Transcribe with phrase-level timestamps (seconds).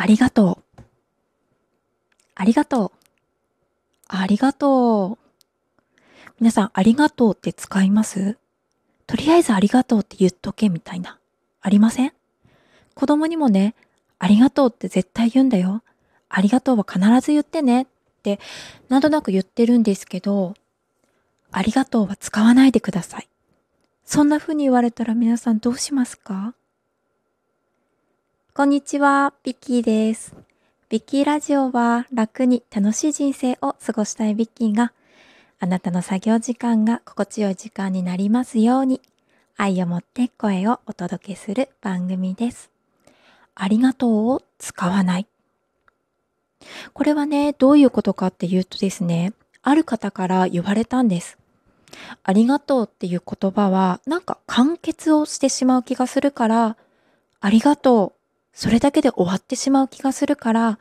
[0.00, 0.82] ありがとう。
[2.34, 2.92] ありがとう。
[4.08, 5.18] ありがとう。
[6.40, 8.38] 皆さん、ありがとうって使います？
[9.06, 11.18] とりあえずありがとうって言っとけみたいな。
[11.60, 12.14] ありません？
[12.94, 13.74] 子供にもね、
[14.18, 15.82] ありがとうって絶対言うんだよ。
[16.30, 17.86] ありがとうは必ず言ってねっ
[18.22, 18.40] て、
[18.88, 20.54] なんとなく言ってるんですけど、
[21.52, 23.28] ありがとうは使わないでください。
[24.06, 26.54] そんな風に言われたら皆さんどうしますか？
[28.60, 30.36] こんにちは、ビッキーです。
[30.90, 34.92] ビッキーラジオは楽に楽しい人生を過ごしたいビッキーが
[35.60, 39.00] あなたの作業時間が心地よい時間になりますように
[39.56, 42.70] 愛を持って声をお届けする番組です。
[43.54, 45.26] ありがとうを使わない。
[46.92, 49.32] これはね、どういうことかっていうとですね、
[49.62, 51.38] ある方から言われたんです。
[52.24, 56.76] ありがとうっていう言葉はなんか完結をしてしまう気がするから、
[57.40, 58.19] ありがとう
[58.52, 60.78] それだけで終わってしまう気がするから、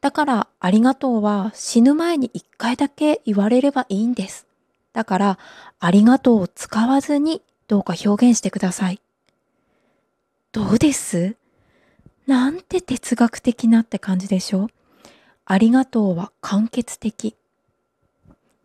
[0.00, 4.46] だからありがとうは死ぬ前に一回だけ言われればいいんです。
[4.92, 5.38] だから
[5.80, 9.00] ありがとうを使わずにどうか表現してください。
[10.52, 11.36] どうです？
[12.26, 14.68] なんて哲学的なって感じでしょ
[15.44, 17.34] ありがとうは完結的。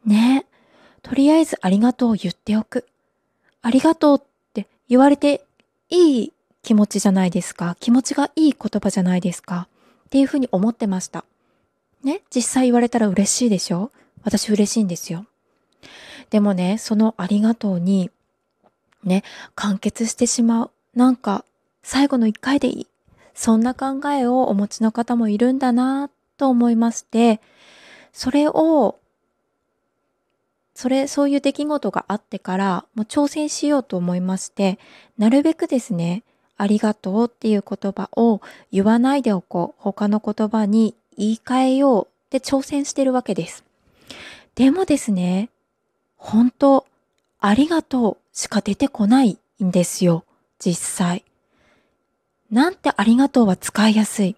[0.06, 0.54] ねえ
[1.02, 2.86] とりあえずありがとうを言っておく。
[3.62, 5.46] ありがとうって言われて
[5.90, 6.33] いい
[6.64, 7.78] 気持ちじゃないですか？
[7.80, 9.68] 気持ちがいい言葉じゃないですか？
[10.06, 11.26] っていうふうに思ってました。
[12.04, 13.92] ね、実際言われたら嬉しいでしょ？
[14.24, 15.26] 私嬉しいんですよ。
[16.30, 18.10] でもね、そのありがとうに、
[19.04, 19.24] ね、
[19.56, 20.72] 完結してしまう。
[20.96, 21.44] なんか、
[21.84, 22.88] 最後の一回でいい。
[23.34, 27.42] そんな考えをお持ちの方もいるんだなと思いまして、
[28.14, 29.00] それを、
[30.76, 34.80] それ、そういう出来事があってから、もう挑戦しようと思いまして、
[35.18, 36.24] なるべくですね、
[36.58, 39.82] ありがとうっていう言葉を言わないでおこう。
[39.82, 43.64] 他の言葉に言い換えようって挑戦してるわけです。
[44.56, 45.50] でもですね、
[46.16, 46.86] 本当
[47.40, 50.24] ありがとうしか出てこないんですよ。
[50.60, 51.24] 実際。
[52.52, 54.36] なんてありがとうは使いやすい。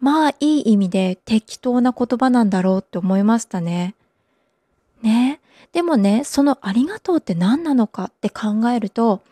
[0.00, 3.94] まあいい意味で適当な言葉なんだろうって思いましたね。
[5.02, 5.40] ね。
[5.72, 9.22] でもね、そのありがとうって何なのかって考えると、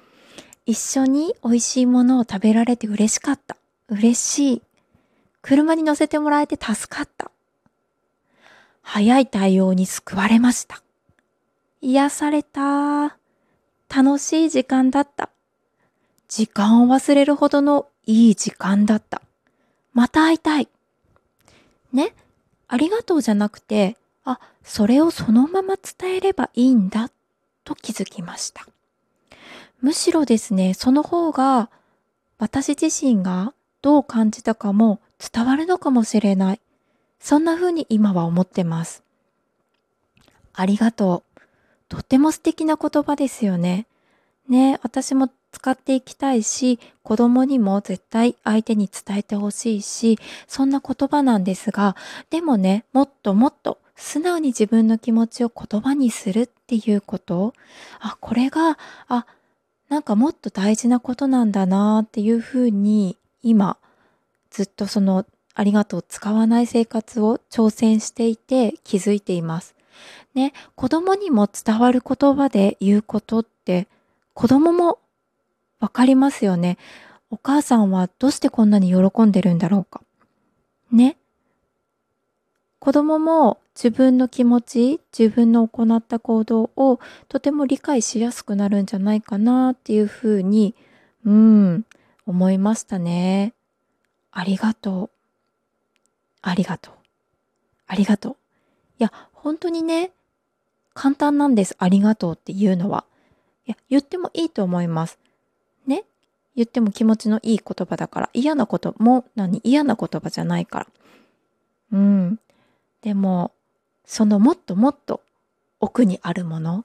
[0.67, 3.57] 一緒に美味しいものを食べられて嬉しかった。
[3.89, 4.63] 嬉しい。
[5.43, 7.31] 車に乗せてもらえて助かった。
[8.83, 10.83] 早い対応に救われました。
[11.81, 13.17] 癒された。
[13.95, 15.31] 楽しい時間だった。
[16.29, 19.23] 時間を忘れるほどのいい時間だった。
[19.93, 20.69] また会いたい。
[21.93, 22.15] ね、
[22.69, 27.11] ありがとうじゃなくて、あ、それをそのまま伝えればいいんだ
[27.65, 28.67] と気づきました。
[29.81, 31.71] むしろですね、その方が
[32.39, 36.61] 私自身がどう感じたかも伝わるのかもしれない。
[37.19, 39.03] そんな風に今は思ってます。
[40.55, 41.41] ありがとう。
[41.89, 43.87] とっても素敵な言葉ですよね。
[44.49, 51.97] ね、私も使っていきたいし、子供にも絶対相手に伝えてほしいし、そんな言葉なんですが、
[52.31, 57.55] でもね、もっともっと素直に自分の気持ちを言葉にするっていうこと、
[57.99, 59.27] あ、これが、あ、
[59.91, 63.77] なんかもっと大事なことなんだなっていうふうに今
[64.51, 69.75] ずっとそのありがとう使わない生活を挑戦していて気づいています。
[70.33, 73.89] ね、子供にも伝わる言葉で言うことって
[74.33, 75.01] 子供も
[75.81, 76.79] わかりますよね。
[77.31, 80.03] お母さんはどうしてこんなに喜んでるんだろうか。
[80.93, 81.17] ね。
[82.91, 90.75] 子供も自分の気持ち、自分の行った行動をとても理解しやすくなるんじゃないかなっていうふうに、
[91.25, 91.87] うん、
[92.27, 93.55] 思いましたね。
[94.33, 95.11] ありがとう。
[96.43, 96.95] ありがとう。
[97.87, 98.37] ありがとう。
[98.99, 100.11] いや、本当にね、
[100.93, 101.77] 簡単なんです。
[101.79, 103.05] ありがとうっていうのは。
[103.67, 105.17] いや、言ってもいいと思います。
[105.87, 106.03] ね？
[106.57, 108.31] 言っても気持ちのいい言葉だから。
[108.33, 109.61] 嫌なことも何？
[109.63, 110.87] 嫌な言葉じゃないから。
[111.93, 112.41] うん。
[113.03, 113.53] でも、
[114.05, 115.23] そのもっともっと
[115.81, 116.85] 奥にあるもの、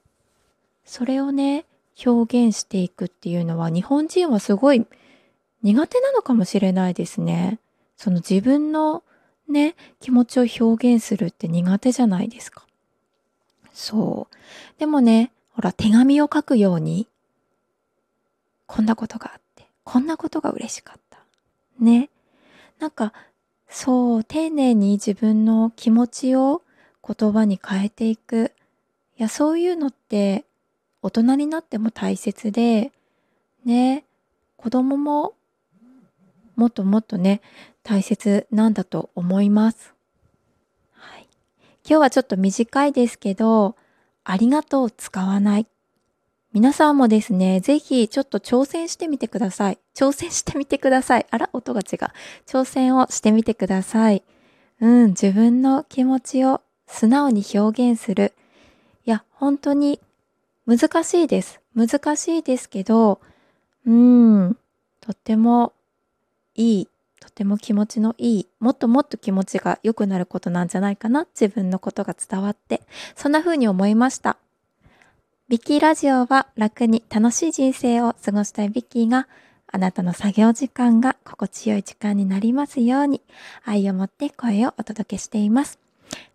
[0.85, 1.65] それをね、
[2.05, 4.85] 表現していくっていうのは日本人はすごい
[5.63, 7.59] 苦手なのかもしれないですね。
[7.97, 9.03] その自分の
[9.47, 12.65] ね、気持ちを表現するって苦手じゃないですか。
[13.73, 14.79] そう。
[14.79, 17.07] でもね、ほら、手紙を書くように、
[18.67, 21.19] こんなことがあって、こんなことが嬉しかった。
[21.79, 22.09] ね。
[22.79, 23.13] なんか、
[23.77, 26.61] そう、丁寧に自分の気持ちを
[27.05, 28.53] 言葉に変えていく。
[29.17, 30.45] いや、そういうのって
[31.01, 32.93] 大人になっても大切で、
[33.65, 34.05] ね、
[34.55, 35.33] 子供も
[36.55, 37.41] もっともっとね、
[37.83, 39.93] 大切なんだと思います。
[40.93, 41.27] はい。
[41.83, 43.75] 今日はちょっと短いですけど、
[44.23, 45.67] ありがとう使わない。
[46.55, 49.77] 皆さんもですね、ぜひちょっと挑戦してみてください。
[49.93, 51.25] 挑戦してみてください。
[51.29, 51.97] あら、音が違う。
[52.47, 54.23] 挑戦をしてみてください。
[54.79, 58.31] うん、自分の気持ちを素直に表現する。
[59.05, 59.99] いや、本当に
[60.65, 61.59] 難しいです。
[61.75, 63.19] 難しいですけど、
[63.85, 64.57] うん、
[65.01, 65.73] とっても
[66.55, 66.87] いい、
[67.19, 71.27] とても気持ちのいい、もっともっと気持ちが良くなることなんじゃないかな。
[71.37, 72.79] 自分のことが伝わって。
[73.17, 74.37] そんな風に思いました。
[75.47, 79.27] ビッキーラジオは楽に楽しい人生を過ごしたいビッキーが
[79.71, 83.21] あなたの作業時間が心地よい時間になりますように
[83.63, 85.77] 愛を持って声をお届けしています。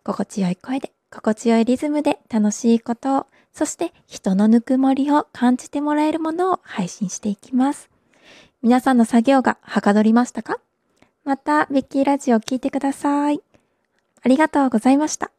[0.05, 7.91] 心地よい声で心地よいリズムで楽しいことをそして人のぬくもりを感じてもらえるものを配信していきます。
[8.63, 10.61] 皆さんの作業がはかどりましたか？
[11.25, 13.41] また、ビッキーラジオを聴いてください。
[14.23, 15.33] ありがとうございました。